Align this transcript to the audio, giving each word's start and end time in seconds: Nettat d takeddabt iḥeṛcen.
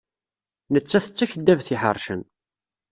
Nettat 0.73 1.07
d 1.11 1.13
takeddabt 1.17 1.67
iḥeṛcen. 1.75 2.21